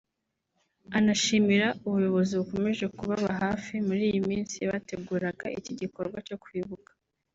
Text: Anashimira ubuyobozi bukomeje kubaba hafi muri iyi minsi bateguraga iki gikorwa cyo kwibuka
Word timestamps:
Anashimira 0.97 1.67
ubuyobozi 1.87 2.33
bukomeje 2.39 2.85
kubaba 2.97 3.29
hafi 3.41 3.73
muri 3.87 4.01
iyi 4.09 4.21
minsi 4.29 4.57
bateguraga 4.71 5.45
iki 5.59 5.73
gikorwa 5.81 6.17
cyo 6.27 6.37
kwibuka 6.45 6.91